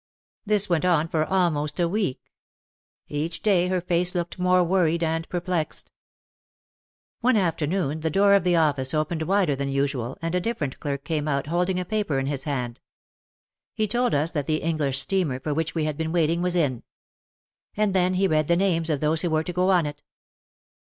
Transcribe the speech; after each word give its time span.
This 0.47 0.67
went 0.67 0.83
on 0.83 1.07
for 1.07 1.23
almost 1.23 1.79
a 1.79 1.87
week. 1.87 2.31
Each 3.07 3.39
day 3.43 3.67
her 3.67 3.79
face 3.81 4.15
looked 4.15 4.39
more 4.39 4.63
worried 4.63 5.03
and 5.03 5.29
perplexed. 5.29 5.91
One 7.19 7.37
afternoon 7.37 7.99
the 7.99 8.09
door 8.09 8.33
of 8.33 8.43
the 8.43 8.55
office 8.55 8.95
opened 8.95 9.21
wider 9.21 9.55
than 9.55 9.69
usual 9.69 10.17
and 10.19 10.33
a 10.33 10.39
different 10.41 10.79
clerk 10.79 11.03
came 11.03 11.27
out 11.27 11.45
holding 11.45 11.79
a 11.79 11.85
paper 11.85 12.17
in 12.17 12.25
his 12.25 12.45
hand. 12.45 12.79
He 13.75 13.87
told 13.87 14.15
us 14.15 14.31
that 14.31 14.47
the 14.47 14.63
English 14.63 14.97
steamer 14.97 15.39
for 15.39 15.53
which 15.53 15.75
we 15.75 15.83
had 15.85 15.97
been 15.97 16.11
waiting 16.11 16.41
was 16.41 16.55
in. 16.55 16.81
And 17.77 17.93
then 17.93 18.15
he 18.15 18.27
read 18.27 18.47
the 18.47 18.57
names 18.57 18.89
of 18.89 19.01
those 19.01 19.21
who 19.21 19.29
were 19.29 19.43
to 19.43 19.53
go 19.53 19.69
on 19.69 19.85
it. 19.85 20.01